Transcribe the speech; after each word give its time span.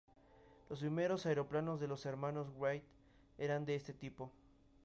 Los 0.67 0.79
primeros 0.79 1.27
aeroplanos 1.27 1.79
de 1.79 1.87
los 1.87 2.07
Hermanos 2.07 2.47
Wright 2.57 2.83
eran 3.37 3.65
de 3.65 3.75
este 3.75 3.93
tipo. 3.93 4.31